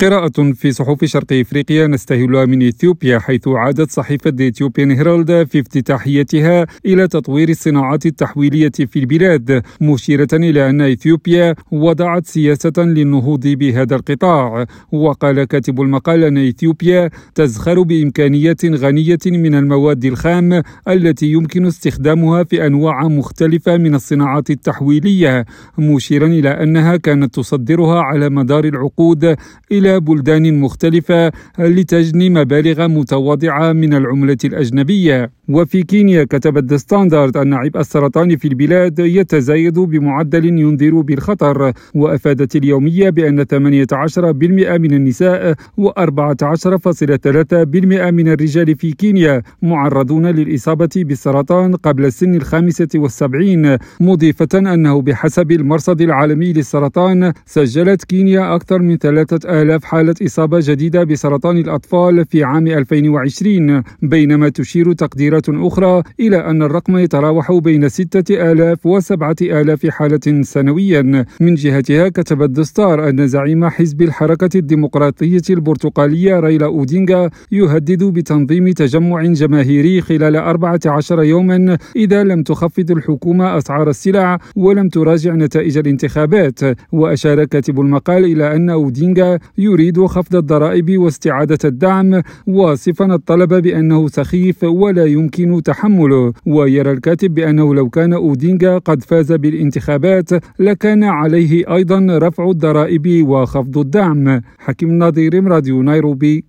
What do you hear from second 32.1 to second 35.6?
مبالغ متواضعة من العملة الأجنبية.